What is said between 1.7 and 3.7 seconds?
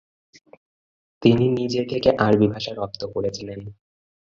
থেকে আরবি ভাষা রপ্ত করেছিলেন।